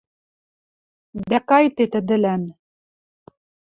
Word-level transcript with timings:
Дӓ 1.29 1.39
кайде 1.49 1.85
тӹдӹлӓн 1.91 2.43